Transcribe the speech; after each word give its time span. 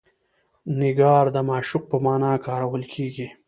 نګار 0.79 1.25
د 1.35 1.37
معشوق 1.49 1.83
په 1.91 1.97
معنی 2.05 2.31
کارول 2.45 2.83
کیږي. 2.93 3.27